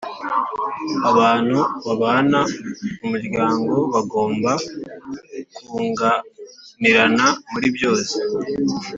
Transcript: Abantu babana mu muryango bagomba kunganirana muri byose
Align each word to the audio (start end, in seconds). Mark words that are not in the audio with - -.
Abantu 1.11 1.59
babana 1.85 2.39
mu 2.99 3.07
muryango 3.13 3.73
bagomba 3.93 4.51
kunganirana 5.73 7.27
muri 7.51 7.67
byose 7.75 8.15